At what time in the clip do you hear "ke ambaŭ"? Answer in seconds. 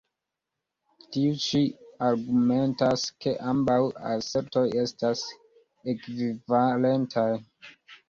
3.27-3.79